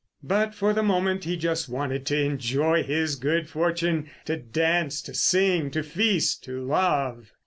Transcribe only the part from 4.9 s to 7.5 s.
to sing, to feast, to love.